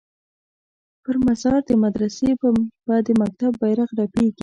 [1.03, 2.29] پر مزار د مدرسې
[2.87, 4.39] به د مکتب بیرغ رپیږي